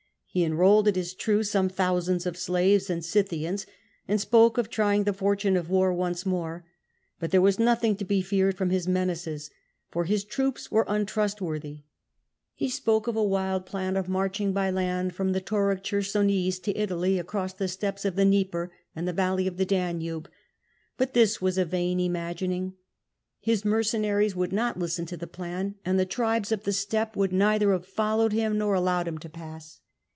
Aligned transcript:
He 0.33 0.45
enrolled, 0.45 0.87
it 0.87 0.95
is 0.95 1.13
true, 1.13 1.43
some 1.43 1.67
thousands 1.67 2.25
of 2.25 2.37
slaves 2.37 2.89
and 2.89 3.03
Scythians, 3.03 3.65
and 4.07 4.21
spoke 4.21 4.57
of 4.57 4.69
trying 4.69 5.03
the 5.03 5.11
fortune 5.11 5.57
of 5.57 5.69
war 5.69 5.91
once 5.93 6.25
more. 6.25 6.63
But 7.19 7.31
there 7.31 7.41
was 7.41 7.59
nothing 7.59 7.97
to 7.97 8.05
be 8.05 8.21
feared 8.21 8.55
from 8.55 8.69
his 8.69 8.87
menaces, 8.87 9.49
for 9.89 10.05
his 10.05 10.23
troops 10.23 10.71
were 10.71 10.85
untrustworthy. 10.87 11.83
He 12.55 12.69
spoke 12.69 13.07
of 13.07 13.17
a 13.17 13.21
wild 13.23 13.65
plan 13.65 13.97
of 13.97 14.07
march 14.07 14.39
ing 14.39 14.53
by 14.53 14.71
land 14.71 15.13
from 15.13 15.33
the 15.33 15.41
Tauric 15.41 15.83
Chersonese 15.83 16.59
to 16.59 16.77
Italy, 16.77 17.19
across 17.19 17.51
the 17.51 17.67
steppes 17.67 18.05
of 18.05 18.15
the 18.15 18.23
Dnieper 18.23 18.71
and 18.95 19.05
the 19.05 19.11
valley 19.11 19.47
of 19.47 19.57
the 19.57 19.65
Danube. 19.65 20.29
But 20.97 21.13
this 21.13 21.41
was 21.41 21.57
a 21.57 21.65
vain 21.65 21.99
imagining; 21.99 22.75
his 23.41 23.65
mercenaries 23.65 24.33
would 24.33 24.53
not 24.53 24.79
listen 24.79 25.05
to 25.07 25.17
the 25.17 25.27
plan, 25.27 25.75
and 25.83 25.99
the 25.99 26.05
tribes 26.05 26.53
of 26.53 26.63
the 26.63 26.71
steppe 26.71 27.17
would 27.17 27.33
neither 27.33 27.73
have 27.73 27.85
followed 27.85 28.31
him 28.31 28.57
nor 28.57 28.73
allowed 28.75 29.09
him 29.09 29.17
to 29.17 29.27
pass. 29.29 29.81